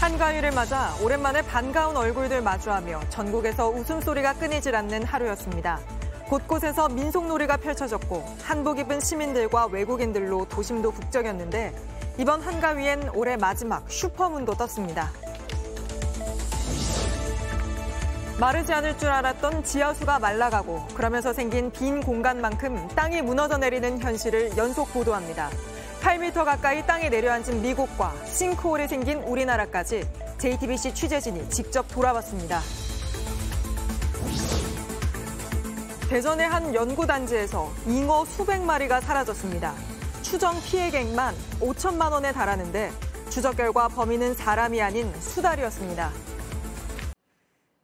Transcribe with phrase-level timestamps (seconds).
[0.00, 5.80] 한가위를 맞아 오랜만에 반가운 얼굴들 마주하며 전국에서 웃음소리가 끊이질 않는 하루였습니다.
[6.28, 11.74] 곳곳에서 민속놀이가 펼쳐졌고 한복 입은 시민들과 외국인들로 도심도 북적였는데
[12.16, 15.10] 이번 한가위엔 올해 마지막 슈퍼문도 떴습니다.
[18.38, 24.92] 마르지 않을 줄 알았던 지하수가 말라가고 그러면서 생긴 빈 공간만큼 땅이 무너져 내리는 현실을 연속
[24.92, 25.50] 보도합니다.
[26.00, 30.08] 8m 가까이 땅에 내려앉은 미국과 싱크홀이 생긴 우리나라까지
[30.38, 32.60] JTBC 취재진이 직접 돌아봤습니다.
[36.08, 39.74] 대전의 한 연구단지에서 잉어 수백 마리가 사라졌습니다.
[40.22, 42.90] 추정 피해액만 5천만 원에 달하는데
[43.28, 46.10] 추적 결과 범인은 사람이 아닌 수달이었습니다.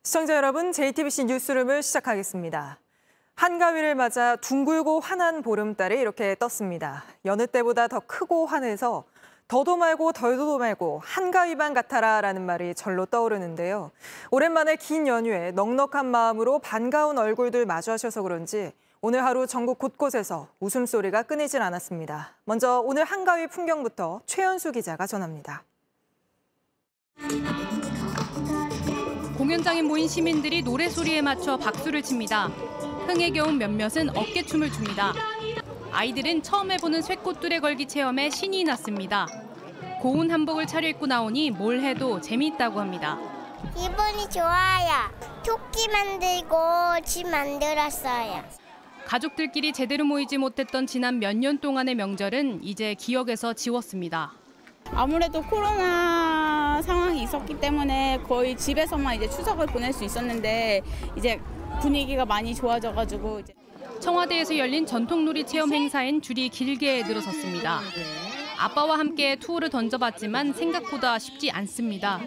[0.02, 2.78] 시청자 여러분, JTBC 뉴스룸을 시작하겠습니다.
[3.34, 7.04] 한가위를 맞아 둥글고 환한 보름달이 이렇게 떴습니다.
[7.24, 9.04] 여느 때보다 더 크고 환해서
[9.48, 13.90] 더도 말고 덜도 말고 한가위만 같아라 라는 말이 절로 떠오르는데요.
[14.30, 21.60] 오랜만에 긴 연휴에 넉넉한 마음으로 반가운 얼굴들 마주하셔서 그런지 오늘 하루 전국 곳곳에서 웃음소리가 끊이질
[21.60, 22.36] 않았습니다.
[22.44, 25.62] 먼저 오늘 한가위 풍경부터 최연수 기자가 전합니다.
[29.36, 32.73] 공연장에 모인 시민들이 노래소리에 맞춰 박수를 칩니다.
[33.06, 35.12] 흥에 겨운 몇몇은 어깨춤을 춥니다.
[35.92, 39.26] 아이들은 처음 해보는 쇠꽃dur에 걸기 체험에 신이 났습니다.
[40.00, 43.18] 고운 한복을 차려입고 나오니 뭘 해도 재미있다고 합니다.
[43.76, 45.10] 기분이 좋아요.
[45.44, 46.56] 토끼 만들고
[47.04, 48.42] 집 만들었어요.
[49.06, 54.32] 가족들끼리 제대로 모이지 못했던 지난 몇 년 동안의 명절은 이제 기억에서 지웠습니다.
[54.92, 60.82] 아무래도 코로나 상황이 있었기 때문에 거의 집에서만 이제 추석을 보낼 수 있었는데
[61.16, 61.40] 이제
[61.80, 63.54] 분위기가 많이 좋아져가지고 이제
[64.00, 67.80] 청와대에서 열린 전통놀이 체험 행사엔 줄이 길게 늘어섰습니다.
[68.58, 72.20] 아빠와 함께 투어를 던져봤지만 생각보다 쉽지 않습니다.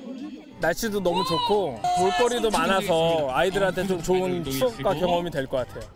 [0.60, 5.90] 날씨도 너무 좋고 볼거리도 많아서 아이들한테 좀 좋은 추억과 경험이 될 것 같아요.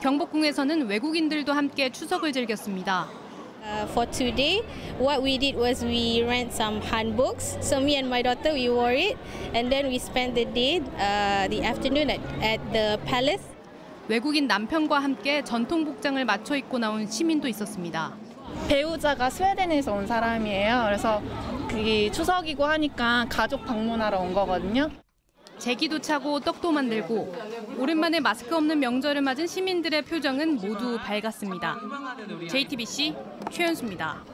[0.00, 3.08] 경복궁에서는 외국인들도 함께 추석을 즐겼습니다.
[3.66, 4.62] Uh, for today,
[4.98, 7.60] what we did was we rent some hanboks.
[7.60, 9.18] So me and my daughter we wore it,
[9.54, 13.42] and then we spent the day, uh, the afternoon at, at the palace.
[14.08, 18.14] 외국인 남편과 함께 전통 복장을 맞춰 입고 나온 시민도 있었습니다.
[18.68, 20.84] 배우자가 스웨덴에서 온 사람이에요.
[20.86, 21.20] 그래서
[21.68, 24.90] 그게 추석이고 하니까 가족 방문하러 온 거거든요.
[25.58, 27.34] 제기도 차고 떡도 만들고
[27.78, 31.78] 오랜만에 마스크 없는 명절을 맞은 시민들의 표정은 모두 밝았습니다.
[32.48, 33.14] JTBC
[33.50, 34.24] 최현수입니다.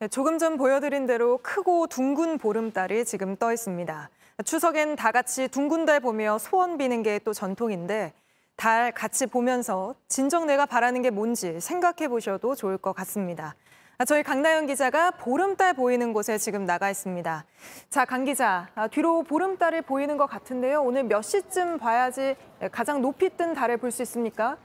[0.00, 4.10] 네, 조금 전 보여드린 대로 크고 둥근 보름달이 지금 떠 있습니다.
[4.44, 8.12] 추석엔 다 같이 둥근 달 보며 소원 비는 게 또 전통인데
[8.56, 13.54] 달 같이 보면서 진정 내가 바라는 게 뭔지 생각해 보셔도 좋을 것 같습니다.
[13.96, 17.44] 아, 저희 강나연 기자가 보름달 보이는 곳에 지금 나가 있습니다.
[17.90, 20.82] 자, 강 기자, 아, 뒤로 보름달이 보이는 것 같은데요.
[20.82, 22.34] 오늘 몇 시쯤 봐야지
[22.72, 24.56] 가장 높이 뜬 달을 볼 수 있습니까?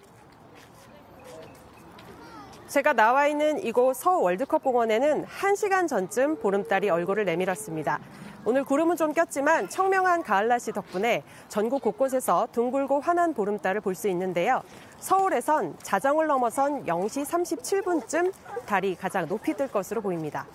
[2.67, 7.99] 제가 나와 있는 이곳 서울 월드컵 공원에는 1시간 전쯤 보름달이 얼굴을 내밀었습니다.
[8.45, 14.07] 오늘 구름은 좀 꼈지만 청명한 가을 날씨 덕분에 전국 곳곳에서 둥글고 환한 보름달을 볼 수
[14.07, 14.63] 있는데요.
[14.99, 18.33] 서울에선 자정을 넘어선 0시 37분쯤
[18.65, 20.45] 달이 가장 높이 뜰 것으로 보입니다.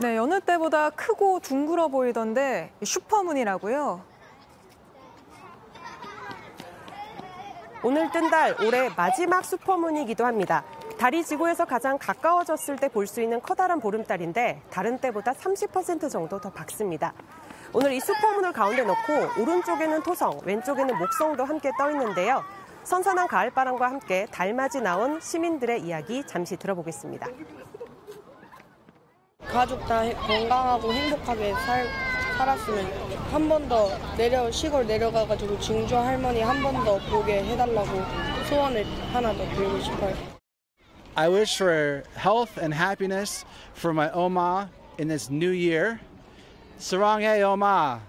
[0.00, 4.02] 네, 여느 때보다 크고 둥글어 보이던데 슈퍼문이라고요.
[7.82, 10.64] 오늘 뜬 달 올해 마지막 슈퍼문이기도 합니다.
[10.98, 16.50] 달이 지구에서 가장 가까워졌을 때 볼 수 있는 커다란 보름달인데 다른 때보다 30% 정도 더
[16.50, 17.14] 밝습니다.
[17.72, 22.42] 오늘 이 슈퍼문을 가운데 놓고 오른쪽에는 토성, 왼쪽에는 목성도 함께 떠 있는데요.
[22.84, 27.26] 선선한 가을바람과 함께 달맞이 나온 시민들의 이야기 잠시 들어보겠습니다.
[29.46, 31.86] 가족 다 건강하고 행복하게 살,
[32.36, 32.86] 살았으면
[33.32, 37.88] 한 번 더 내려 시골 내려가가지고 증조 할머니 한 번 더 보게 해달라고
[38.48, 40.14] 소원을 하나 더 빌고 싶어요.
[41.16, 43.44] I wish for health and happiness
[43.76, 45.98] for my Oma in this new year.
[46.78, 48.00] 사랑해, Oma.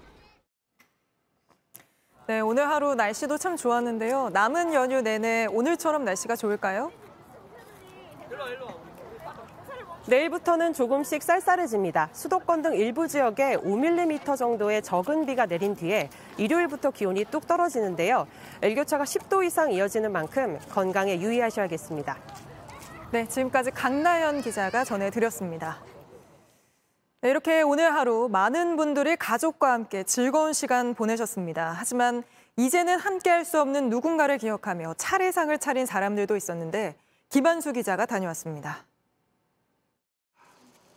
[2.32, 4.30] 네, 오늘 하루 날씨도 참 좋았는데요.
[4.30, 6.90] 남은 연휴 내내 오늘처럼 날씨가 좋을까요?
[10.08, 12.08] 내일부터는 조금씩 쌀쌀해집니다.
[12.14, 18.26] 수도권 등 일부 지역에 5mm 정도의 적은 비가 내린 뒤에 일요일부터 기온이 뚝 떨어지는데요.
[18.62, 22.18] 일교차가 10도 이상 이어지는 만큼 건강에 유의하셔야겠습니다.
[23.12, 25.80] 네, 지금까지 강나연 기자가 전해드렸습니다.
[27.24, 31.72] 네, 이렇게 오늘 하루 많은 분들이 가족과 함께 즐거운 시간 보내셨습니다.
[31.78, 32.24] 하지만
[32.58, 36.96] 이제는 함께할 수 없는 누군가를 기억하며 차례상을 차린 사람들도 있었는데
[37.30, 38.86] 김한수 기자가 다녀왔습니다.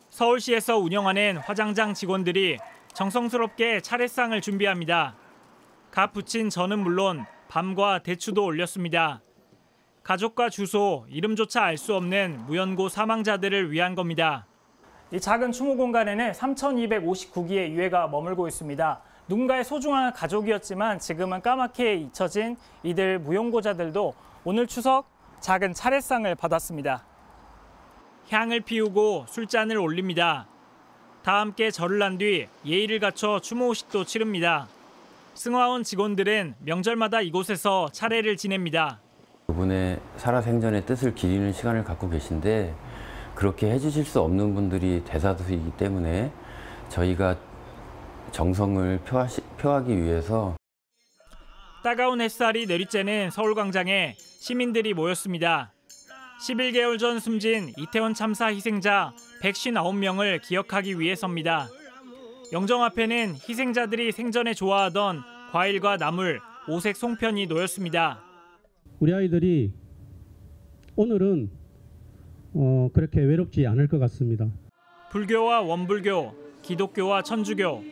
[0.09, 2.57] 서울시에서 운영하는 화장장 직원들이
[2.95, 5.17] 정성스럽게 차례상을 준비합니다.
[5.91, 9.21] 갓 붙인 전은 물론 밤과 대추도 올렸습니다.
[10.03, 14.47] 가족과 주소, 이름조차 알 수 없는 무연고 사망자들을 위한 겁니다.
[15.13, 19.01] 이 작은 추모 공간에는 3,259기의 유해가 머물고 있습니다.
[19.29, 24.15] 누군가의 소중한 가족이었지만 지금은 까맣게 잊혀진 이들 무용고자들도
[24.45, 25.07] 오늘 추석
[25.41, 27.05] 작은 차례상을 받았습니다.
[28.31, 30.47] 향을 피우고 술잔을 올립니다.
[31.23, 34.67] 다 함께 절을 한 뒤 예의를 갖춰 추모식도 치릅니다.
[35.35, 39.01] 승화원 직원들은 명절마다 이곳에서 차례를 지냅니다.
[39.47, 42.75] 그분의 살아생전의 뜻을 기리는 시간을 갖고 계신데
[43.35, 46.33] 그렇게 해주실 수 없는 분들이 대다수이기 때문에
[46.89, 47.37] 저희가
[48.31, 50.57] 정성을 표하시, 표하기 위해서
[51.83, 55.73] 따가운 햇살이 내리쬐는 서울광장에 시민들이 모였습니다.
[56.49, 61.69] 11개월 전 숨진 이태원 참사 희생자 159명을 기억하기 위해서입니다.
[62.53, 65.23] 영정 앞에는 희생자들이 생전에 좋아하던
[65.53, 68.23] 과일과 나물, 오색 송편이 놓였습니다.
[69.01, 69.73] 우리 아이들이
[70.97, 71.51] 오늘은
[72.55, 74.47] 어, 그렇게 외롭지 않을 것 같습니다.
[75.11, 77.85] 불교와 원불교, 기독교와 천주교,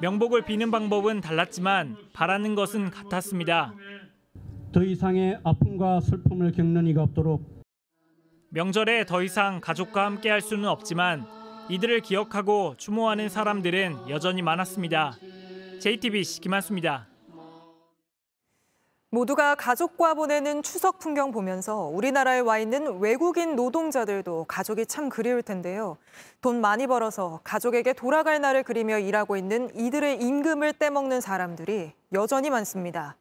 [0.00, 3.74] 명복을 비는 방법은 달랐지만 바라는 것은 같았습니다.
[4.72, 7.64] 더 이상의 아픔과 슬픔을 겪는 이가 없도록
[8.50, 11.26] 명절에 더 이상 가족과 함께 할 수는 없지만
[11.68, 15.14] 이들을 기억하고 추모하는 사람들은 여전히 많았습니다.
[15.80, 17.08] JTBC 김한수입니다.
[19.10, 25.96] 모두가 가족과 보내는 추석 풍경 보면서 우리나라에 와 있는 외국인 노동자들도 가족이 참 그리울 텐데요.
[26.40, 33.16] 돈 많이 벌어서 가족에게 돌아갈 날을 그리며 일하고 있는 이들의 임금을 떼먹는 사람들이 여전히 많습니다.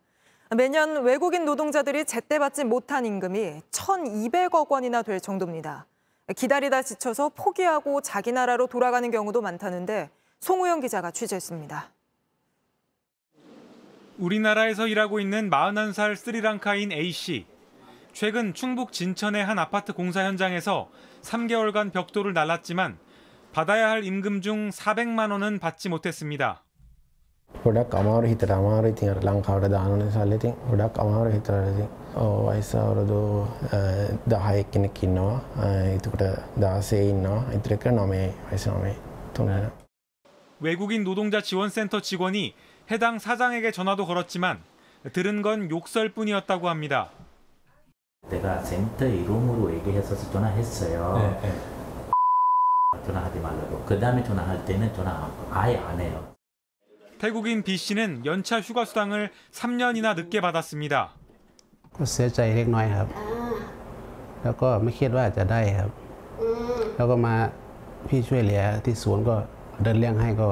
[0.56, 5.86] 매년 외국인 노동자들이 제때 받지 못한 임금이 1,200억 원이나 될 정도입니다.
[6.36, 10.10] 기다리다 지쳐서 포기하고 자기 나라로 돌아가는 경우도 많다는데
[10.40, 11.95] 송우영 기자가 취재했습니다.
[14.19, 17.47] 우리나라에서 일하고 있는 41살 스리랑카인 A씨.
[18.13, 20.91] 최근 충북 진천의 한 아파트 공사 현장에서
[21.23, 22.99] 3개월간 벽돌을 날랐지만
[23.53, 26.63] 받아야 할 임금 중 400만 원은 받지 못했습니다.
[27.51, 31.89] ගොඩක් අමාරු හිතට අමාරු ඉතින් ලංකාවට දාන නිසා ඉතින් ගොඩක් අමාරු හිතට ඉතින්
[32.47, 33.49] වයස අවුරුදු
[34.31, 35.43] 10 කෙනෙක් ඉන්නවා
[35.97, 36.23] එතකොට
[36.57, 38.07] 16 ඉන්නවා ඉතින් එක 9
[38.51, 38.95] වයස 9
[39.35, 39.51] තුනන
[40.61, 42.55] 외국인 노동자 지원센터 직원이
[42.91, 44.61] 해당 사장에게 전화도 걸었지만
[45.13, 47.11] 들은 건 욕설뿐이었다고 합니다.
[48.29, 51.41] 내가 센터 이름으로 얘기해서 전화했어요.
[51.43, 51.61] 네, 네.
[53.07, 53.85] 전화하지 말라고.
[53.85, 56.35] 그 다음에 전화할 때는 전화 아예 안 해요.
[57.19, 61.15] 태국인 B 씨는 연차 휴가 수당을 3년이나 늦게 받았습니다.
[61.97, 63.09] ก็เสียใจเล็กน้อยครับ
[64.43, 65.91] แล้วก็ไม่คิดว่าจะได้ครับ
[66.97, 67.35] แล้วก็มา
[68.09, 69.37] พี่ช่วยเหลือที่ศูนย์ก็
[69.83, 70.49] เดินเรื่องให้ก็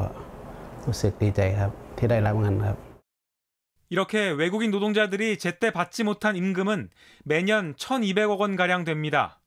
[0.86, 1.70] รู้สึกดีใจครับ
[2.02, 2.76] ที่ได้รับเงินครับ
[3.90, 6.90] 이렇게 외국인 노동자들이 제때 받지 못한 임금은
[7.24, 9.40] 매년 1,200억 원 가량 됩니다.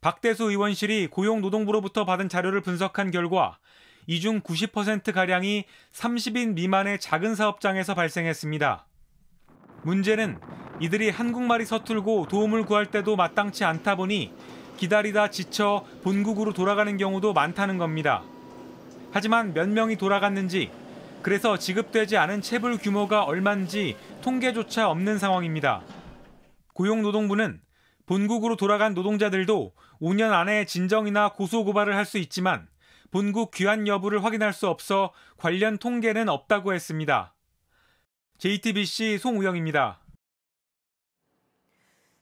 [0.00, 3.58] 박대수 의원실이 고용노동부로부터 받은 자료를 분석한 결과
[4.06, 8.86] 이 중 90% 가량이 30인 미만의 작은 사업장에서 발생했습니다.
[9.82, 10.38] 문제는
[10.80, 14.32] 이들이 한국말이 서툴고 도움을 구할 때도 마땅치 않다 보니
[14.76, 18.22] 기다리다 지쳐 본국으로 돌아가는 경우도 많다는 겁니다.
[19.12, 20.70] 하지만 몇 명이 돌아갔는지
[21.21, 25.83] 그래서 지급되지 않은 체불 규모가 얼만지 통계조차 없는 상황입니다.
[26.73, 27.61] 고용노동부는
[28.07, 32.67] 본국으로 돌아간 노동자들도 5년 안에 진정이나 고소고발을 할 수 있지만
[33.11, 37.35] 본국 귀환 여부를 확인할 수 없어 관련 통계는 없다고 했습니다.
[38.39, 39.99] JTBC 송우영입니다.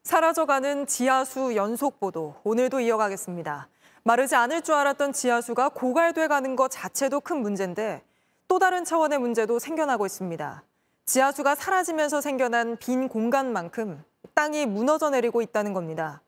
[0.03, 3.69] 사라져가는 지하수 연속 보도 오늘도 이어가겠습니다.
[4.03, 8.03] 마르지 않을 줄 알았던 지하수가 고갈돼 가는 것 자체도 큰 문제인데
[8.49, 10.63] 또 다른 차원의 문제도 생겨나고 있습니다.
[11.05, 14.03] 지하수가 사라지면서 생겨난 빈 공간만큼
[14.33, 16.21] 땅이 무너져 내리고 있다는 겁니다.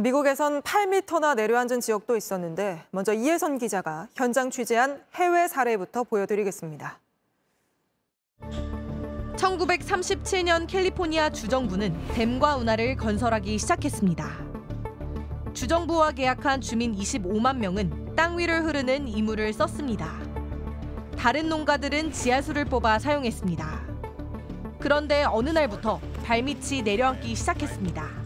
[0.00, 6.98] 미국에선 8m나 내려앉은 지역도 있었는데 먼저 이혜선 기자가 현장 취재한 해외 사례부터 보여드리겠습니다.
[9.36, 14.26] 1937년 캘리포니아 주정부는 댐과 운하를 건설하기 시작했습니다.
[15.52, 20.27] 주정부와 계약한 주민 25만 명은 땅 위를 흐르는 이물을 썼습니다.
[21.18, 23.80] 다른 농가들은 지하수를 뽑아 사용했습니다.
[24.78, 28.18] 그런데 어느 날부터 발밑이 내려앉기 시작했습니다.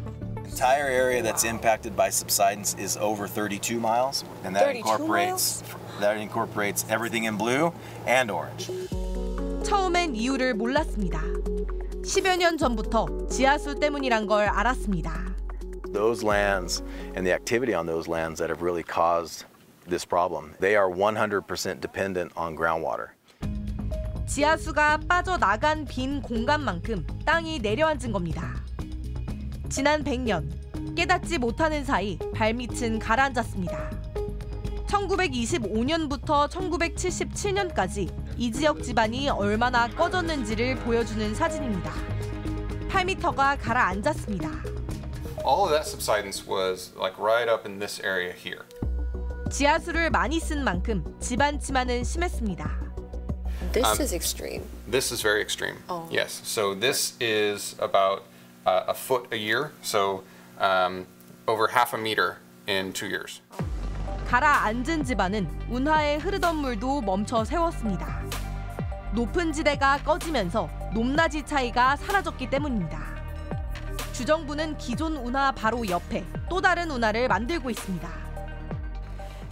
[0.44, 5.62] entire area that's impacted by subsidence is over 32 miles, and that 32 incorporates
[6.00, 7.72] that incorporates everything in blue
[8.06, 8.70] and orange.
[9.64, 11.22] 처음엔 이유를 몰랐습니다.
[12.04, 15.32] 10여 년 전부터 지하수 때문이란 걸 알았습니다.
[15.94, 16.82] Those lands
[17.16, 19.46] and the activity on those lands that have really caused
[19.86, 20.54] this problem.
[20.60, 23.10] They are 100% dependent on groundwater.
[24.26, 28.54] 지하수가 빠져나간 빈 공간만큼 땅이 내려앉은 겁니다.
[29.68, 33.90] 지난 100년 깨닫지 못하는 사이 발밑은 가라앉았습니다.
[34.86, 41.92] 1925년부터 1977년까지 이 지역 집안이 얼마나 꺼졌는지를 보여주는 사진입니다.
[42.88, 44.48] 8m가 가라앉았습니다.
[45.44, 48.64] All of that subsidence was like right up in this area here.
[49.52, 52.64] 지하수를 많이 쓴 만큼 집안 침하는 심했습니다.
[53.76, 54.64] Um, is extreme.
[54.90, 55.76] This is very extreme.
[55.88, 56.08] Oh.
[56.10, 56.40] Yes.
[56.42, 58.22] So this is about
[58.66, 59.72] uh, a foot a year.
[59.82, 60.24] So
[60.58, 61.06] um,
[61.46, 63.42] over half a meter in two years.
[64.26, 68.22] 가라앉은 집안은 운하에 흐르던 물도 멈춰 세웠습니다.
[69.14, 72.98] 높은 지대가 꺼지면서 높낮이 차이가 사라졌기 때문입니다.
[74.14, 78.21] 주정부는 기존 운하 바로 옆에 또 다른 운하를 만들고 있습니다.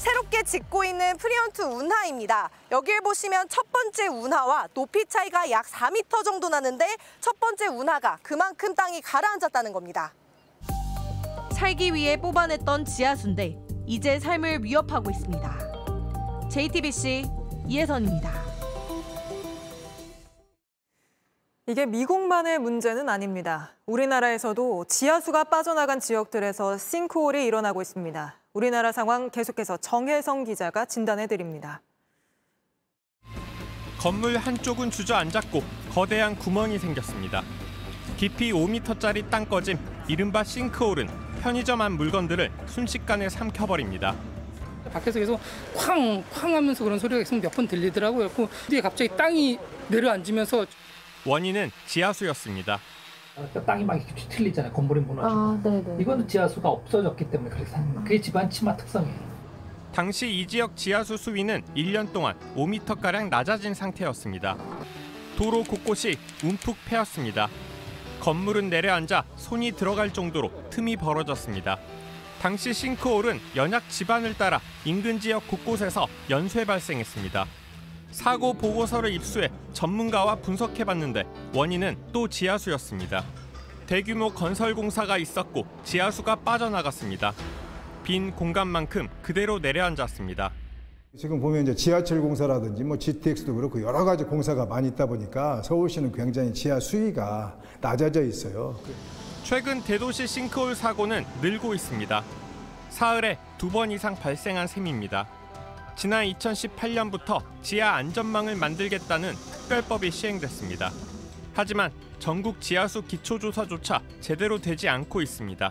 [0.00, 2.48] 새롭게 짓고 있는 프리언트 운하입니다.
[2.70, 8.74] 여길 보시면 첫 번째 운하와 높이 차이가 약 4m 정도 나는데 첫 번째 운하가 그만큼
[8.74, 10.14] 땅이 가라앉았다는 겁니다.
[11.52, 16.48] 살기 위해 뽑아냈던 지하수인데 이제 삶을 위협하고 있습니다.
[16.50, 17.26] JTBC
[17.66, 18.30] 이혜선입니다.
[21.66, 23.74] 이게 미국만의 문제는 아닙니다.
[23.84, 28.39] 우리나라에서도 지하수가 빠져나간 지역들에서 싱크홀이 일어나고 있습니다.
[28.52, 31.82] 우리나라 상황 계속해서 정혜성 기자가 진단해 드립니다.
[33.98, 37.42] 건물 한쪽은 주저앉았고 거대한 구멍이 생겼습니다.
[38.16, 39.78] 깊이 5m짜리 땅꺼짐,
[40.08, 41.06] 이른바 싱크홀은
[41.42, 44.16] 편의점 안 물건들을 순식간에 삼켜버립니다.
[44.92, 45.38] 밖에서 계속
[45.76, 48.30] 쾅 쾅 하면서 그런 소리가 계속 몇 번 들리더라고요.
[48.30, 50.66] 그 뒤에 갑자기 땅이 내려앉으면서
[51.24, 52.80] 원인은 지하수였습니다.
[53.48, 54.72] 그러니까 땅이 막 이렇게 뒤틀리잖아요.
[54.72, 55.98] 건물이 무너지고.
[56.00, 58.04] 이거는 지하수가 없어졌기 때문에 그렇게 생긴 거예요.
[58.04, 59.30] 그게 집안 침하 특성이에요.
[59.92, 64.56] 당시 이 지역 지하수 수위는 1년 동안 5m가량 낮아진 상태였습니다.
[65.36, 67.48] 도로 곳곳이 움푹 패였습니다.
[68.20, 71.78] 건물은 내려앉아 손이 들어갈 정도로 틈이 벌어졌습니다.
[72.40, 77.46] 당시 싱크홀은 연약 지반을 따라 인근 지역 곳곳에서 연쇄 발생했습니다.
[78.10, 81.24] 사고 보고서를 입수해 전문가와 분석해봤는데
[81.54, 83.24] 원인은 또 지하수였습니다.
[83.86, 87.32] 대규모 건설 공사가 있었고 지하수가 빠져나갔습니다.
[88.04, 90.52] 빈 공간만큼 그대로 내려앉았습니다.
[91.18, 96.12] 지금 보면 이제 지하철 공사라든지 뭐 GTX도 그렇고 여러 가지 공사가 많이 있다 보니까 서울시는
[96.12, 98.78] 굉장히 지하 수위가 낮아져 있어요.
[99.42, 102.22] 최근 대도시 싱크홀 사고는 늘고 있습니다.
[102.90, 105.26] 사흘에 두 번 이상 발생한 셈입니다.
[106.00, 110.90] 지난 2018년부터 지하 안전망을 만들겠다는 특별법이 시행됐습니다.
[111.52, 115.70] 하지만 전국 지하수 기초조사조차 제대로 되지 않고 있습니다.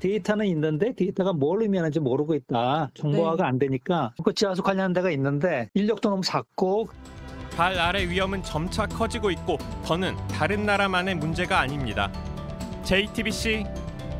[0.00, 2.90] 데이터는 있는데 데이터가 뭘 의미하는지 모르고 있다.
[2.94, 6.88] 정보화가 안 되니까 그 지하수 관련한 데가 있는데 인력도 너무 작고
[7.56, 12.10] 발 아래 위험은 점차 커지고 있고 더는 다른 나라만의 문제가 아닙니다.
[12.82, 13.66] JTBC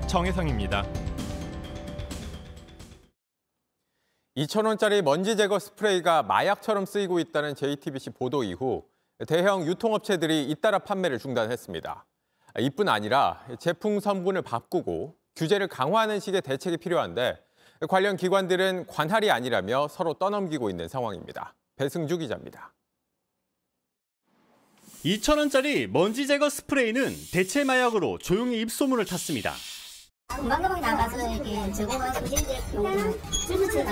[0.07, 0.85] 정혜성입니다.
[4.40, 8.85] 2,000원짜리 먼지 제거 스프레이가 마약처럼 쓰이고 있다는 JTBC 보도 이후
[9.26, 12.06] 대형 유통업체들이 잇따라 판매를 중단했습니다.
[12.61, 17.38] 이뿐 아니라 제품 성분을 바꾸고 규제를 강화하는 식의 대책이 필요한데
[17.87, 21.54] 관련 기관들은 관할이 아니라며 서로 떠넘기고 있는 상황입니다.
[21.76, 22.73] 배승주 기자입니다.
[25.04, 29.52] 2,000원짜리 먼지 제거 스프레이는 대체 마약으로 조용히 입소문을 탔습니다.
[30.39, 31.73] 나가서 이렇게
[33.31, 33.85] 쓸쓸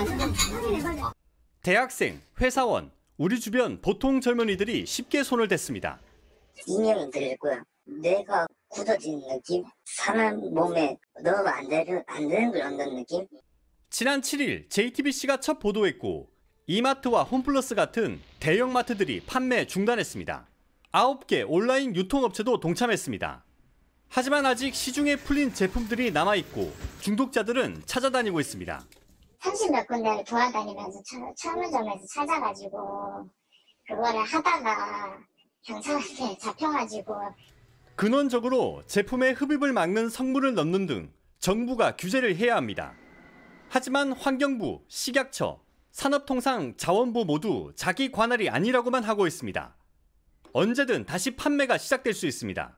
[1.61, 5.99] 대학생, 회사원, 우리 주변 보통 젊은이들이 쉽게 손을 댔습니다.
[6.65, 7.61] 인형이 들고요.
[7.85, 9.63] 뇌가 굳어진 느낌?
[9.85, 13.27] 사람 몸에 넣으면 안 되는, 안 되는 걸 얻는 느낌?
[13.89, 16.29] 지난 7일 JTBC가 첫 보도했고
[16.67, 20.47] 이마트와 홈플러스 같은 대형 마트들이 판매 중단했습니다.
[20.91, 23.43] 9개 온라인 유통업체도 동참했습니다.
[24.09, 28.83] 하지만 아직 시중에 풀린 제품들이 남아있고 중독자들은 찾아다니고 있습니다.
[29.39, 33.29] 30몇 군데를 돌아다니면서 차- 철물점에서 찾아가지고
[33.87, 35.17] 그거를 하다가
[35.63, 37.13] 경찰한테 잡혀가지고
[37.95, 42.93] 근원적으로 제품의 흡입을 막는 성분을 넣는 등 정부가 규제를 해야 합니다.
[43.69, 45.61] 하지만 환경부, 식약처,
[45.91, 49.75] 산업통상 자원부 모두 자기 관할이 아니라고만 하고 있습니다.
[50.53, 52.77] 언제든 다시 판매가 시작될 수 있습니다.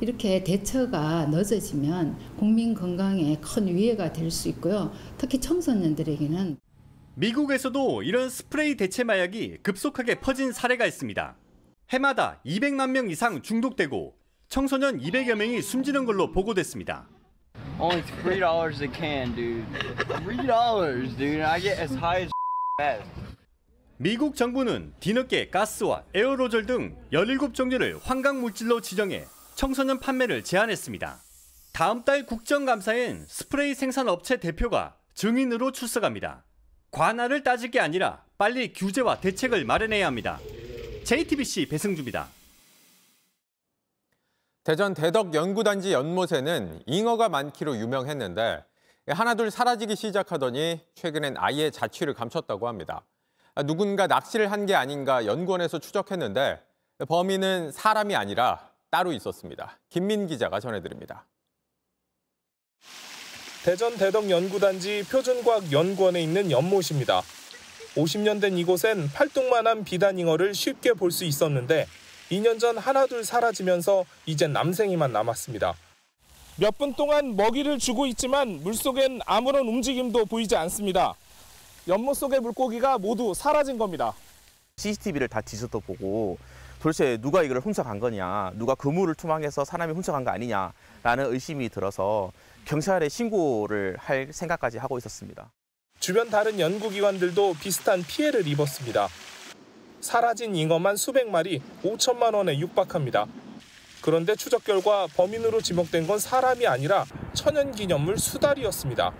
[0.00, 4.92] 이렇게 대처가 늦어지면 국민 건강에 큰 위해가 될 수 있고요.
[5.18, 6.58] 특히 청소년들에게는
[7.16, 11.36] 미국에서도 이런 스프레이 대체 마약이 급속하게 퍼진 사례가 있습니다.
[11.90, 14.14] 해마다 200만 명 이상 중독되고
[14.48, 17.08] 청소년 200여 명이 숨지는 걸로 보고됐습니다.
[17.78, 19.64] Only three dollars a can, dude.
[20.22, 21.42] Three dollars, dude.
[21.42, 22.28] I get as high
[22.80, 23.02] as
[23.98, 29.24] 미국 정부는 뒤늦게 가스와 에어로졸 등 17종류를 환각 물질로 지정해
[29.54, 31.20] 청소년 판매를 제한했습니다.
[31.72, 36.44] 다음 달 국정감사엔 스프레이 생산 업체 대표가 증인으로 출석합니다.
[36.90, 40.38] 관할을 따질 게 아니라 빨리 규제와 대책을 마련해야 합니다.
[41.04, 42.28] JTBC 배승주입니다.
[44.62, 48.64] 대전 대덕 연구단지 연못에는 잉어가 많기로 유명했는데
[49.08, 53.02] 하나둘 사라지기 시작하더니 최근엔 아예 자취를 감췄다고 합니다.
[53.66, 56.60] 누군가 낚시를 한 게 아닌가 연구원에서 추적했는데
[57.06, 59.76] 범인은 사람이 아니라 따로 있었습니다.
[59.90, 61.26] 김민 기자가 전해드립니다.
[63.64, 67.20] 대전 대덕 연구단지 표준과학 연구원에 있는 연못입니다.
[67.96, 71.88] 50년 된 이곳엔 팔뚝만한 비단잉어를 쉽게 볼 수 있었는데
[72.30, 75.74] 2년 전 하나둘 사라지면서 이젠 남생이만 남았습니다.
[76.60, 81.14] 몇 분 동안 먹이를 주고 있지만 물속엔 아무런 움직임도 보이지 않습니다.
[81.88, 84.14] 연못 속의 물고기가 모두 사라진 겁니다.
[84.76, 86.38] CCTV를 다 뒤져도 보고
[86.84, 92.30] 도대체 누가 이걸 훔쳐간 거냐, 누가 그물을 투망해서 사람이 훔쳐간 거 아니냐라는 의심이 들어서
[92.66, 95.50] 경찰에 신고를 할 생각까지 하고 있었습니다.
[95.98, 99.08] 주변 다른 연구기관들도 비슷한 피해를 입었습니다.
[100.02, 103.28] 사라진 잉어만 수백 마리 5천만 원에 육박합니다.
[104.02, 109.10] 그런데 추적 결과 범인으로 지목된 건 사람이 아니라 천연기념물 수달이었습니다.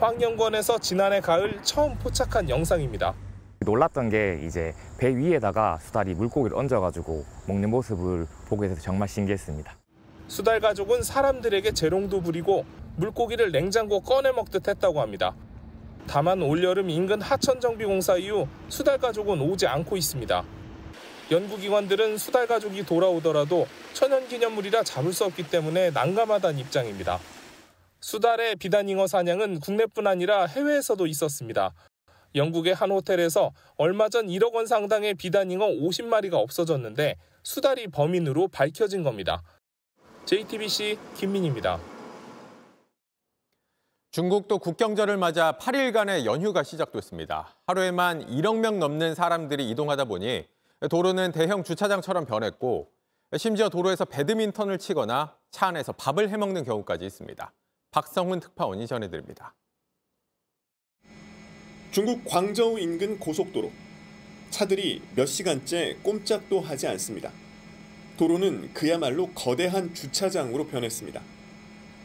[0.00, 3.27] 환경원에서 지난해 가을 처음 포착한 영상입니다.
[3.60, 9.76] 놀랐던 게 이제 배 위에다가 수달이 물고기를 얹어가지고 먹는 모습을 보게 돼서 정말 신기했습니다.
[10.28, 12.64] 수달 가족은 사람들에게 재롱도 부리고
[12.96, 15.34] 물고기를 냉장고 꺼내 먹듯 했다고 합니다.
[16.06, 20.44] 다만 올여름 인근 하천정비공사 이후 수달 가족은 오지 않고 있습니다.
[21.30, 27.18] 연구기관들은 수달 가족이 돌아오더라도 천연기념물이라 잡을 수 없기 때문에 난감하다는 입장입니다.
[28.00, 31.74] 수달의 비단잉어 사냥은 국내뿐 아니라 해외에서도 있었습니다.
[32.34, 39.42] 영국의 한 호텔에서 얼마 전 1억 원 상당의 비단잉어 50마리가 없어졌는데 수달이 범인으로 밝혀진 겁니다.
[40.26, 41.80] JTBC 김민입니다.
[44.10, 47.56] 중국도 국경절을 맞아 8일간의 연휴가 시작됐습니다.
[47.66, 50.46] 하루에만 1억 명 넘는 사람들이 이동하다 보니
[50.90, 52.90] 도로는 대형 주차장처럼 변했고
[53.36, 57.52] 심지어 도로에서 배드민턴을 치거나 차 안에서 밥을 해먹는 경우까지 있습니다.
[57.90, 59.54] 박성훈 특파원이 전해드립니다.
[61.90, 63.70] 중국 광저우 인근 고속도로.
[64.50, 67.30] 차들이 몇 시간째 꼼짝도 하지 않습니다.
[68.16, 71.20] 도로는 그야말로 거대한 주차장으로 변했습니다.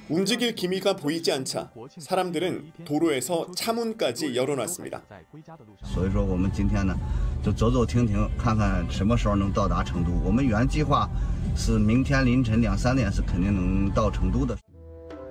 [0.09, 5.01] 움직일 기미가 보이지 않자 사람들은 도로에서 차문까지 열어놨습니다.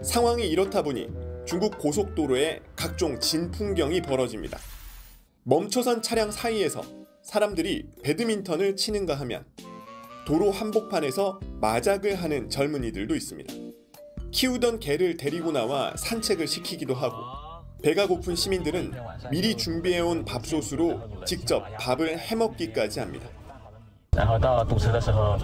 [0.03, 1.09] 상황이 이렇다 보니
[1.45, 4.59] 중국 고속도로에 각종 진풍경이 벌어집니다.
[5.43, 6.83] 멈춰선 차량 사이에서
[7.23, 9.45] 사람들이 배드민턴을 치는가 하면
[10.25, 13.53] 도로 한복판에서 마작을 하는 젊은이들도 있습니다.
[14.31, 17.17] 키우던 개를 데리고 나와 산책을 시키기도 하고
[17.83, 18.93] 배가 고픈 시민들은
[19.33, 23.29] 미리 준비해온 밥솥으로 직접 밥을 해먹기까지 합니다.
[24.18, 25.38] 然后到堵车的时候，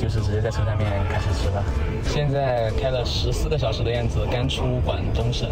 [0.00, 1.64] 就是直接在车上面开始吃了。
[2.02, 5.48] 现在开了十四个小时的样子，刚出广东省。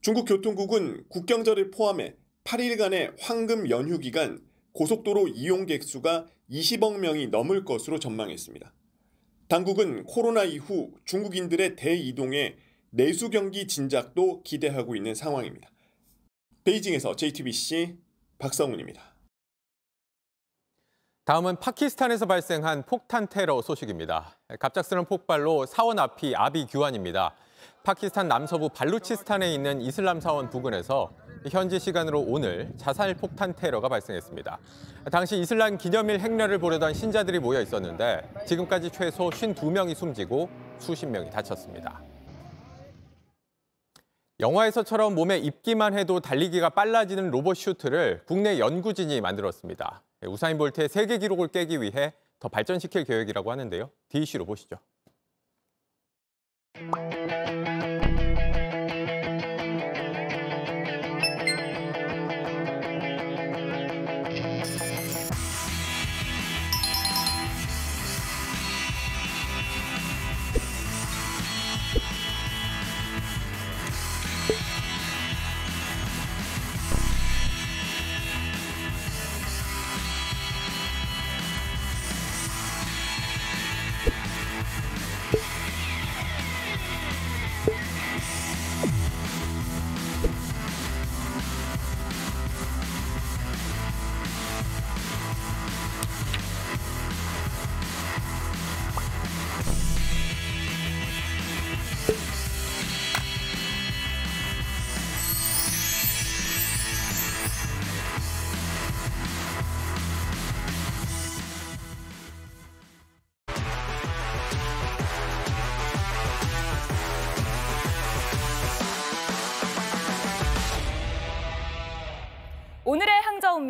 [0.00, 4.40] 중국 교통국은 국경절을 포함해 8일간의 황금 연휴 기간
[4.72, 8.72] 고속도로 이용객 수가 20억 명이 넘을 것으로 전망했습니다.
[9.48, 12.56] 당국은 코로나 이후 중국인들의 대이동에
[12.90, 15.68] 내수 경기 진작도 기대하고 있는 상황입니다.
[16.62, 17.96] 베이징에서 JTBC
[18.38, 19.09] 박성훈입니다.
[21.23, 24.35] 다음은 파키스탄에서 발생한 폭탄 테러 소식입니다.
[24.59, 27.35] 갑작스런 폭발로 사원 앞이 아비 규환입니다.
[27.83, 31.11] 파키스탄 남서부 발루치스탄에 있는 이슬람 사원 부근에서
[31.51, 34.57] 현지 시간으로 오늘 자살 폭탄 테러가 발생했습니다.
[35.11, 42.01] 당시 이슬람 기념일 행렬을 보려던 신자들이 모여 있었는데 지금까지 최소 52명이 숨지고 수십 명이 다쳤습니다.
[44.39, 50.01] 영화에서처럼 몸에 입기만 해도 달리기가 빨라지는 로봇 슈트를 국내 연구진이 만들었습니다.
[50.27, 53.91] 우사인 볼트의 세계 기록을 깨기 위해 더 발전시킬 계획이라고 하는데요.
[54.09, 54.77] DC로 보시죠.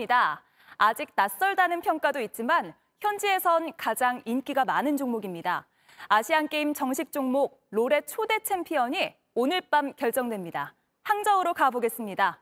[0.02, 0.42] 항저우입니다.
[0.78, 5.68] 아직 낯설다는 평가도 있지만 현지에선 가장 인기가 많은 종목입니다.
[6.08, 10.74] 아시안게임 정식 종목 롤의 초대 챔피언이 오늘 밤 결정됩니다.
[11.04, 12.42] 항저우로 가보겠습니다.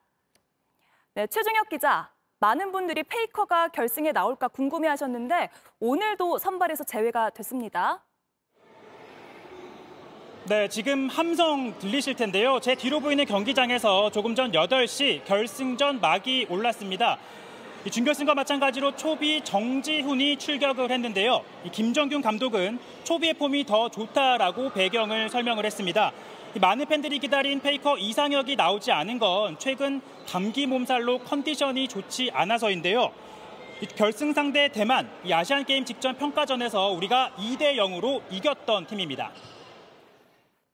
[1.15, 2.11] 네, 최종혁 기자.
[2.39, 5.49] 많은 분들이 페이커가 결승에 나올까 궁금해하셨는데
[5.81, 8.05] 오늘도 선발에서 제외가 됐습니다.
[10.45, 12.59] 네, 지금 함성 들리실 텐데요.
[12.61, 17.19] 제 뒤로 보이는 경기장에서 조금 전 8시 결승전 막이 올랐습니다.
[17.85, 21.41] 이 준결승과 마찬가지로 초비 정지훈이 출격을 했는데요.
[21.63, 26.11] 이 김정균 감독은 초비의 폼이 더 좋다라고 배경을 설명을 했습니다.
[26.59, 33.13] 많은 팬들이 기다린 페이커 이상혁이 나오지 않은 건 최근 감기 몸살로 컨디션이 좋지 않아서인데요.
[33.95, 39.31] 결승 상대 대만 이 아시안 게임 직전 평가전에서 우리가 2대 0으로 이겼던 팀입니다.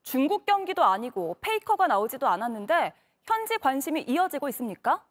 [0.02, 2.94] 중국 경기도 아니고 페이커가 나오지도 않았는데
[3.26, 5.04] 현지 관심이 이어지고 있습니까?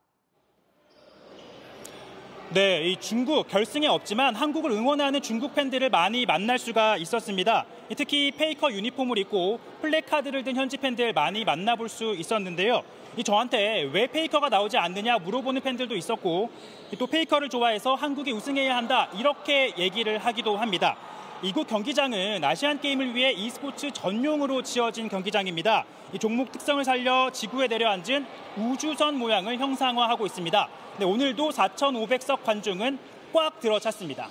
[2.50, 7.64] 네, 이 중국 결승에 없지만 한국을 응원하는 중국 팬들을 많이 만날 수가 있었습니다.
[7.96, 12.82] 특히 페이커 유니폼을 입고 플래카드를 든 현지 팬들 많이 만나볼 수 있었는데요.
[13.16, 16.50] 이 저한테 왜 페이커가 나오지 않느냐 물어보는 팬들도 있었고
[16.98, 20.96] 또 페이커를 좋아해서 한국이 우승해야 한다 이렇게 얘기를 하기도 합니다.
[21.44, 25.84] 이곳 경기장은 아시안 게임을 위해 e스포츠 전용으로 지어진 경기장입니다.
[26.14, 28.24] 이 종목 특성을 살려 지구에 내려앉은
[28.56, 30.68] 우주선 모양을 형상화하고 있습니다.
[31.00, 32.98] 네, 오늘도 4,500석 관중은
[33.34, 34.28] 꽉 들어찼습니다.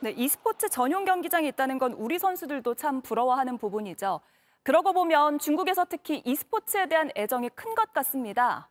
[0.00, 4.20] 네, e스포츠 전용 경기장이 있다는 건 우리 선수들도 참 부러워하는 부분이죠.
[4.62, 8.68] 그러고 보면 중국에서 특히 e스포츠에 대한 애정이 큰 것 같습니다.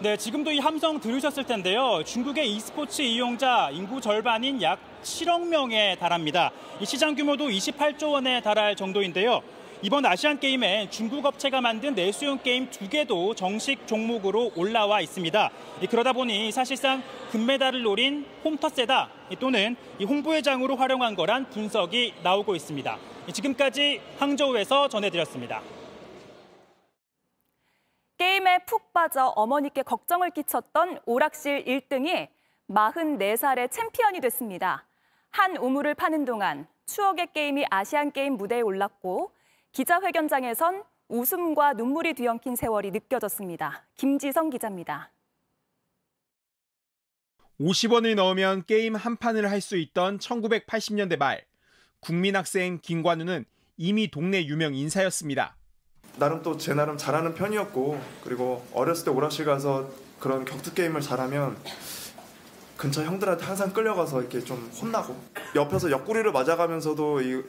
[0.00, 2.02] 네, 지금도 이 함성 들으셨을 텐데요.
[2.04, 6.50] 중국의 e스포츠 이용자 인구 절반인 약 7억 명에 달합니다.
[6.80, 9.42] 이 시장 규모도 28조 원에 달할 정도인데요.
[9.82, 15.50] 이번 아시안 게임에 중국 업체가 만든 내수용 게임 두 개도 정식 종목으로 올라와 있습니다.
[15.88, 19.08] 그러다 보니 사실상 금메달을 노린 홈터세다
[19.38, 22.98] 또는 이 홍보회장으로 활용한 거란 분석이 나오고 있습니다.
[23.32, 25.62] 지금까지 항저우에서 전해드렸습니다.
[28.18, 32.28] 게임에 푹 빠져 어머니께 걱정을 끼쳤던 오락실 1등이
[32.68, 34.89] 44살의 챔피언이 됐습니다.
[35.30, 39.32] 한 우물을 파는 동안 추억의 게임이 아시안게임 무대에 올랐고
[39.72, 43.86] 기자회견장에선 웃음과 눈물이 뒤엉킨 세월이 느껴졌습니다.
[43.96, 45.12] 김지성 기자입니다.
[47.60, 51.44] 50원을 넣으면 게임 한 판을 할 수 있던 1980년대 말
[52.00, 53.44] 국민학생 김관우는
[53.76, 55.56] 이미 동네 유명 인사였습니다.
[56.16, 61.56] 나름 또 제 나름 잘하는 편이었고 그리고 어렸을 때 오락실 가서 그런 격투 게임을 잘하면
[62.80, 65.14] 근처 형들한테 항상 끌려가서 이렇게 좀 혼나고
[65.54, 67.42] 옆에서 옆구리를 맞아가면서도 이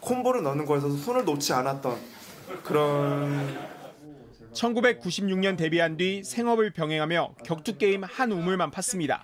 [0.00, 1.96] 콤보를 넣는 거에서 손을 놓지 않았던
[2.62, 3.58] 그런
[4.52, 9.20] 1996년 데뷔한 뒤 생업을 병행하며 격투 게임 한 우물만 팠습니다.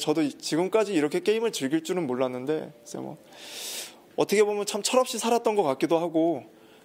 [0.00, 3.18] 저도 지금까지 이렇게 게임을 즐길 줄은 몰랐는데 뭐
[4.16, 6.44] 어떻게 보면 참 철없이 살았던 것 같기도 하고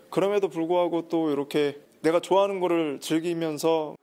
[0.10, 3.96] 그럼에도 불구하고 또 이렇게 내가 좋아하는 거를 즐기면서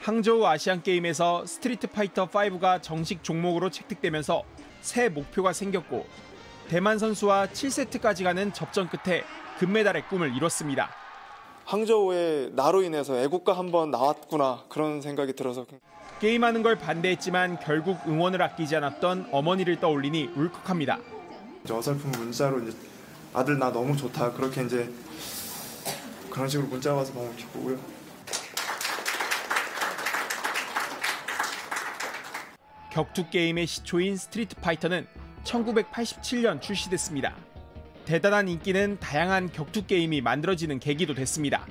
[0.00, 4.44] 항저우 아시안 게임에서 스트리트 파이터 5가 정식 종목으로 채택되면서
[4.80, 6.06] 새 목표가 생겼고
[6.68, 9.24] 대만 선수와 7세트까지 가는 접전 끝에
[9.58, 10.90] 금메달의 꿈을 이뤘습니다.
[11.64, 15.66] 항저우에 나로 인해서 애국가 한번 나왔구나 그런 생각이 들어서
[16.20, 20.98] 게임하는 걸 반대했지만 결국 응원을 아끼지 않았던 어머니를 떠올리니 울컥합니다.
[21.68, 22.76] 어설픈 문자로 이제
[23.34, 24.88] 아들 나 너무 좋다 그렇게 이제
[26.30, 27.95] 그런 식으로 문자 와서 너무 기쁘고요.
[32.96, 35.06] 격투 게임의 시초인 스트리트 파이터는
[35.44, 37.36] 1987년 출시됐습니다.
[38.06, 41.66] 대단한 인기는 다양한 격투 게임이 만들어지는 계기도 됐습니다.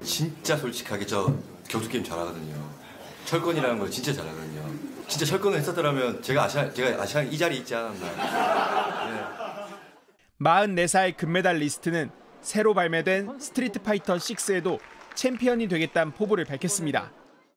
[0.00, 1.36] 진짜 솔직하게 저
[1.68, 2.54] 격투 게임 잘하거든요.
[3.24, 4.64] 철권이라는 걸 진짜 잘하거든요.
[5.08, 8.06] 진짜 철권을 했었더라면 제가 아시아 제가 아시아 이 자리에 있지 않았나.
[9.10, 9.66] 네.
[10.40, 14.78] 44살 금메달리스트는 새로 발매된 스트리트 파이터 6에도
[15.16, 17.10] 챔피언이 되겠다는 포부를 밝혔습니다.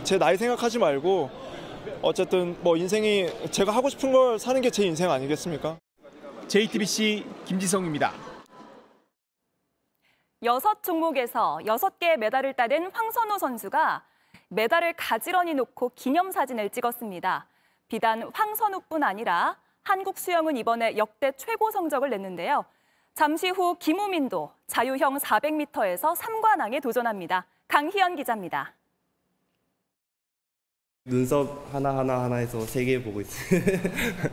[0.04, 1.63] 제 나이 생각하지 말고
[2.02, 5.78] 어쨌든 뭐 인생이 제가 하고 싶은 걸 사는 게 제 인생 아니겠습니까?
[6.48, 8.12] JTBC 김지성입니다.
[10.44, 14.04] 여섯 종목에서 여섯 개의 메달을 따낸 황선우 선수가
[14.50, 17.48] 메달을 가지런히 놓고 기념사진을 찍었습니다.
[17.88, 22.66] 비단 황선우뿐 아니라 한국 수영은 이번에 역대 최고 성적을 냈는데요.
[23.14, 27.46] 잠시 후 김우민도 자유형 400m에서 3관왕에 도전합니다.
[27.68, 28.74] 강희연 기자입니다.
[31.06, 33.60] 눈썹 하나하나 하나에서 세 개 보고 있어요.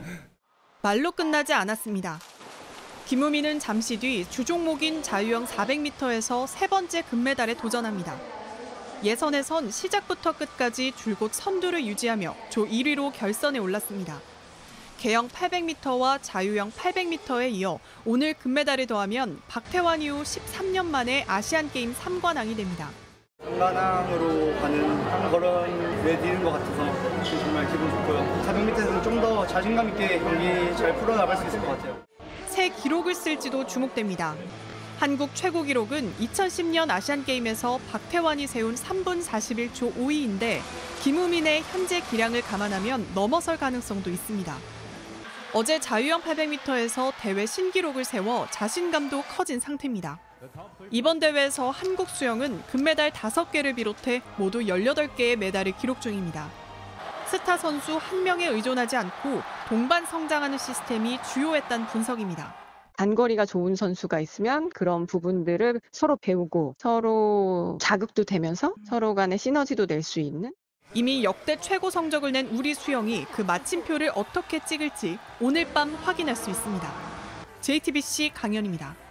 [0.82, 2.20] 말로 끝나지 않았습니다.
[3.06, 8.16] 김우민은 잠시 뒤 주종목인 자유형 400m에서 세 번째 금메달에 도전합니다.
[9.02, 14.20] 예선에선 시작부터 끝까지 줄곧 선두를 유지하며 조 1위로 결선에 올랐습니다.
[14.98, 22.90] 계영 800m와 자유형 800m에 이어 오늘 금메달을 더하면 박태환 이후 13년 만에 아시안게임 3관왕이 됩니다.
[23.44, 26.84] 한 과정으로 가는 그런 레이스인 것 같아서
[27.24, 28.42] 정말 기분 좋고요.
[28.46, 31.96] 400m에서는 좀 더 자신감 있게 경기 잘 풀어나갈 수 있을 것 같아요.
[32.46, 34.34] 새 기록을 쓸지도 주목됩니다.
[34.98, 40.60] 한국 최고 기록은 2010년 아시안게임에서 박태환이 세운 3분 41초 5위인데
[41.02, 44.54] 김우민의 현재 기량을 감안하면 넘어설 가능성도 있습니다.
[45.52, 50.18] 어제 자유형 800m에서 대회 신기록을 세워 자신감도 커진 상태입니다.
[50.90, 56.48] 이번 대회에서 한국 수영은 금메달 5개를 비롯해 모두 18개의 메달을 기록 중입니다.
[57.26, 62.54] 스타 선수 한 명에 의존하지 않고 동반 성장하는 시스템이 주요했다는 분석입니다.
[62.96, 70.02] 단거리가 좋은 선수가 있으면 그런 부분들을 서로 배우고 서로 자극도 되면서 서로 간의 시너지도 낼
[70.02, 70.52] 수 있는
[70.92, 76.50] 이미 역대 최고 성적을 낸 우리 수영이 그 마침표를 어떻게 찍을지 오늘 밤 확인할 수
[76.50, 76.92] 있습니다.
[77.60, 79.09] JTBC 강연입니다.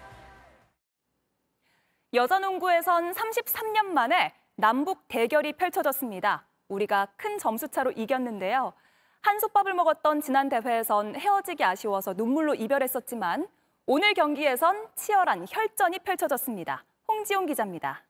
[2.13, 6.43] 여자농구에선 33년 만에 남북 대결이 펼쳐졌습니다.
[6.67, 8.73] 우리가 큰 점수차로 이겼는데요.
[9.21, 13.47] 한솥밥을 먹었던 지난 대회에선 헤어지기 아쉬워서 눈물로 이별했었지만
[13.85, 16.83] 오늘 경기에선 치열한 혈전이 펼쳐졌습니다.
[17.07, 18.03] 홍지용 기자입니다.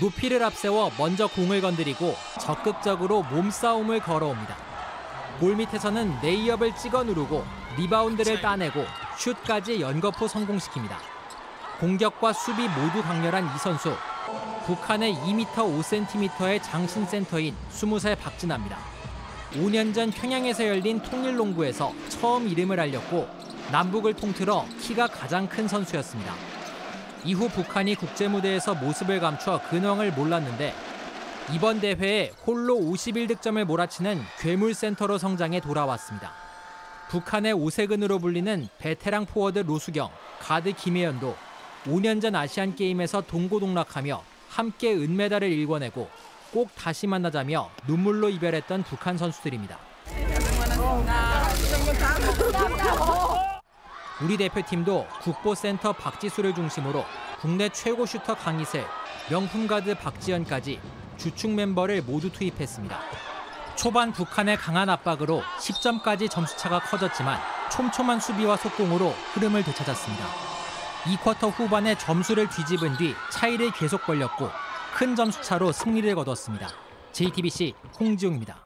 [0.00, 4.56] 높이를 앞세워 먼저 공을 건드리고 적극적으로 몸싸움을 걸어옵니다.
[5.38, 7.44] 골 밑에서는 레이업을 찍어 누르고
[7.78, 8.80] 리바운드를 따내고
[9.16, 11.19] 슛까지 연거푸 성공시킵니다.
[11.80, 13.94] 공격과 수비 모두 강렬한 이 선수.
[14.66, 18.76] 북한의 2m 5cm의 장신 센터인 20살 박진아입니다.
[19.54, 23.26] 5년 전 평양에서 열린 통일농구에서 처음 이름을 알렸고
[23.72, 26.34] 남북을 통틀어 키가 가장 큰 선수였습니다.
[27.24, 30.74] 이후 북한이 국제무대에서 모습을 감춰 근황을 몰랐는데
[31.50, 36.32] 이번 대회에 홀로 51득점을 몰아치는 괴물 센터로 성장해 돌아왔습니다.
[37.08, 41.34] 북한의 오세근으로 불리는 베테랑 포워드 로숙영, 가드 김혜연도
[41.86, 46.08] 5년 전 아시안 게임에서 동고동락하며 함께 은메달을 일궈내고
[46.52, 49.78] 꼭 다시 만나자며 눈물로 이별했던 북한 선수들입니다.
[54.20, 57.04] 우리 대표팀도 국보센터 박지수를 중심으로
[57.40, 58.84] 국내 최고 슈터 강희슬,
[59.30, 60.78] 명품 가드 박지현까지
[61.16, 62.98] 주축 멤버를 모두 투입했습니다.
[63.76, 67.38] 초반 북한의 강한 압박으로 10점까지 점수차가 커졌지만
[67.70, 70.59] 촘촘한 수비와 속공으로 흐름을 되찾았습니다.
[71.04, 74.50] 2쿼터 후반에 점수를 뒤집은 뒤 차이를 계속 벌렸고
[74.94, 76.68] 큰 점수 차로 승리를 거뒀습니다.
[77.12, 78.64] JTBC 홍지웅입니다.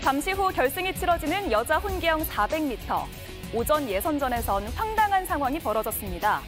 [0.00, 3.04] 잠시 후 결승이 치러지는 여자 혼계영 400m.
[3.52, 6.40] 오전 예선전에선 황당한 상황이 벌어졌습니다.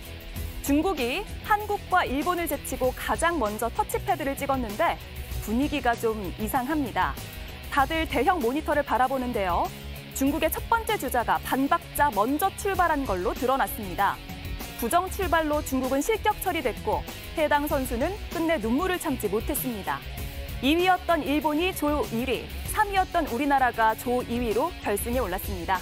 [0.62, 4.96] 중국이 한국과 일본을 제치고 가장 먼저 터치패드를 찍었는데
[5.42, 7.14] 분위기가 좀 이상합니다.
[7.70, 9.64] 다들 대형 모니터를 바라보는데요.
[10.14, 14.16] 중국의 첫 번째 주자가 반박자 먼저 출발한 걸로 드러났습니다.
[14.78, 17.02] 부정 출발로 중국은 실격 처리됐고
[17.38, 19.98] 해당 선수는 끝내 눈물을 참지 못했습니다.
[20.62, 25.78] 2위였던 일본이 조 1위, 3위였던 우리나라가 조 2위로 결승에 올랐습니다.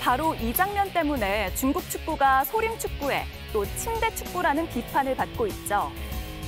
[0.00, 5.92] 바로 이 장면 때문에 중국 축구가 소림 축구에 또 침대 축구라는 비판을 받고 있죠.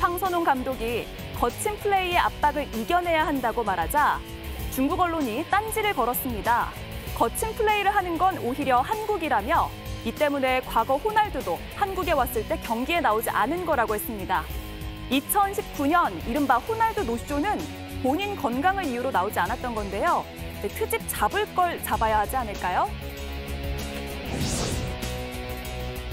[0.01, 1.07] 황선홍 감독이
[1.39, 4.21] 거친 플레이의 압박을 이겨내야 한다고 말하자
[4.73, 6.71] 중국 언론이 딴지를 걸었습니다.
[7.15, 9.69] 거친 플레이를 하는 건 오히려 한국이라며
[10.07, 14.43] 이 때문에 과거 호날두도 한국에 왔을 때 경기에 나오지 않은 거라고 했습니다.
[15.11, 17.59] 2019년 이른바 호날두 노쇼는
[18.03, 20.25] 본인 건강을 이유로 나오지 않았던 건데요.
[20.63, 22.89] 트집 잡을 걸 잡아야 하지 않을까요?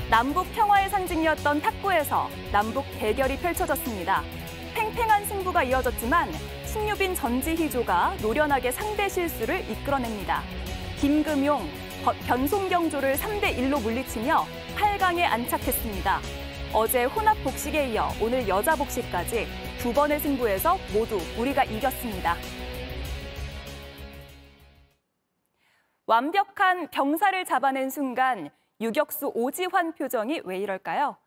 [0.09, 4.21] 남북 평화의 상징이었던 탁구에서 남북 대결이 펼쳐졌습니다.
[4.73, 6.29] 팽팽한 승부가 이어졌지만
[6.69, 10.43] 신유빈 전지희조가 노련하게 상대 실수를 이끌어냅니다.
[10.99, 11.67] 김금용,
[12.27, 14.45] 변송경조를 3대 1로 물리치며
[14.77, 16.19] 8강에 안착했습니다.
[16.71, 19.47] 어제 혼합 복식에 이어 오늘 여자 복식까지
[19.79, 22.35] 두 번의 승부에서 모두 우리가 이겼습니다.
[26.05, 31.17] 완벽한 병사를 잡아낸 순간 유격수 오지환 표정이 왜 이럴까요?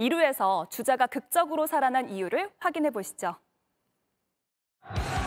[0.00, 3.36] 2루에서 주자가 극적으로 살아난 이유를 확인해 보시죠.
[4.86, 5.00] you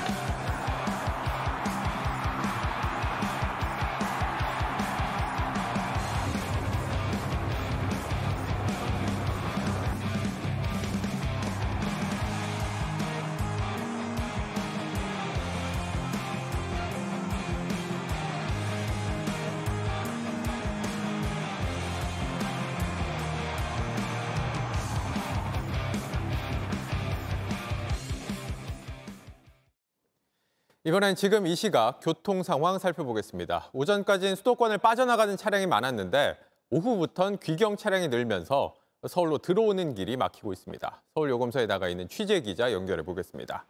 [30.92, 33.70] 이번엔 지금 이 시각 교통 상황 살펴보겠습니다.
[33.72, 36.38] 오전까지는 수도권을 빠져나가는 차량이 많았는데
[36.70, 38.76] 오후부턴 귀경 차량이 늘면서
[39.08, 41.02] 서울로 들어오는 길이 막히고 있습니다.
[41.14, 43.66] 서울요금소에 나가 있는 취재 기자 연결해 보겠습니다.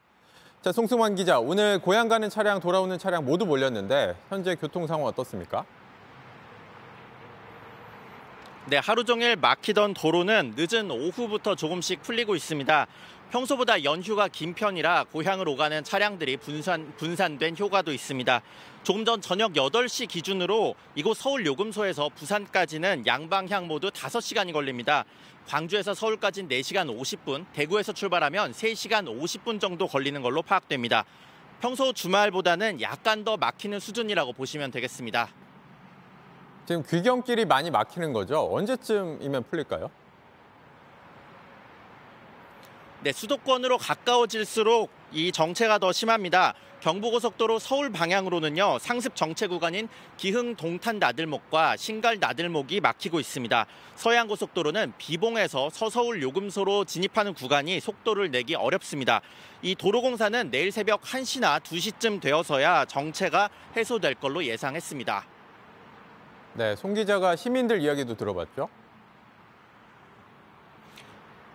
[0.63, 5.63] 자, 송승환 기자, 오늘 고향 가는 차량, 돌아오는 차량 모두 몰렸는데 현재 교통 상황 어떻습니까?
[8.65, 12.87] 네, 하루 종일 막히던 도로는 늦은 오후부터 조금씩 풀리고 있습니다.
[13.31, 18.41] 평소보다 연휴가 긴 편이라 고향으로 가는 차량들이 분산, 분산된 효과도 있습니다.
[18.83, 25.05] 조금 전 저녁 8시 기준으로 이곳 서울 요금소에서 부산까지는 양방향 모두 5시간이 걸립니다.
[25.47, 31.05] 광주에서 서울까지는 4시간 50분, 대구에서 출발하면 3시간 50분 정도 걸리는 걸로 파악됩니다.
[31.61, 35.29] 평소 주말보다는 약간 더 막히는 수준이라고 보시면 되겠습니다.
[36.65, 38.49] 지금 귀경길이 많이 막히는 거죠?
[38.51, 39.89] 언제쯤이면 풀릴까요?
[43.03, 46.53] 네, 수도권으로 가까워질수록 이 정체가 더 심합니다.
[46.81, 49.87] 경부고속도로 서울 방향으로는요 상습 정체 구간인
[50.17, 53.65] 기흥 동탄 나들목과 신갈 나들목이 막히고 있습니다.
[53.95, 59.21] 서해안고속도로는 비봉에서 서서울 요금소로 진입하는 구간이 속도를 내기 어렵습니다.
[59.63, 65.25] 이 도로공사는 내일 새벽 1시나 2시쯤 되어서야 정체가 해소될 걸로 예상했습니다.
[66.53, 68.69] 네, 송 기자가 시민들 이야기도 들어봤죠?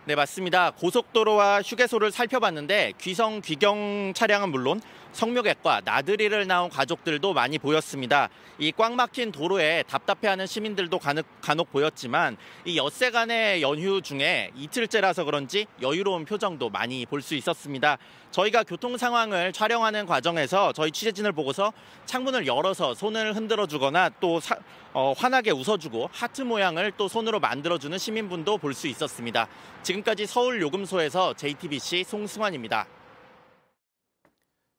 [0.07, 0.71] 네, 맞습니다.
[0.71, 4.81] 고속도로와 휴게소를 살펴봤는데 귀성 귀경 차량은 물론
[5.16, 8.29] 성묘객과 나들이를 나온 가족들도 많이 보였습니다.
[8.59, 15.66] 이 꽉 막힌 도로에 답답해하는 시민들도 간혹, 간혹 보였지만 이 엿새간의 연휴 중에 이틀째라서 그런지
[15.81, 17.96] 여유로운 표정도 많이 볼 수 있었습니다.
[18.31, 21.72] 저희가 교통 상황을 촬영하는 과정에서 저희 취재진을 보고서
[22.05, 24.57] 창문을 열어서 손을 흔들어 주거나 또 사,
[24.92, 29.48] 어, 환하게 웃어주고 하트 모양을 또 손으로 만들어주는 시민분도 볼 수 있었습니다.
[29.83, 32.87] 지금까지 서울 요금소에서 JTBC 송승환입니다.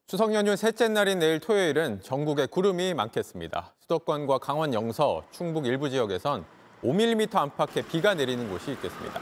[0.10, 3.74] 추석 연휴 셋째 날인 내일 토요일은 전국에 구름이 많겠습니다.
[3.82, 6.46] 수도권과 강원 영서, 충북 일부 지역에선
[6.82, 9.20] 5mm 안팎의 비가 내리는 곳이 있겠습니다.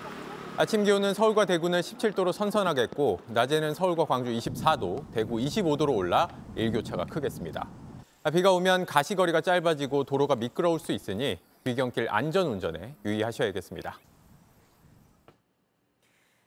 [0.57, 7.67] 아침 기온은 서울과 대구는 17도로 선선하겠고 낮에는 서울과 광주 24도, 대구 25도로 올라 일교차가 크겠습니다.
[8.31, 13.97] 비가 오면 가시거리가 짧아지고 도로가 미끄러울 수 있으니 귀경길 안전 운전에 유의하셔야겠습니다.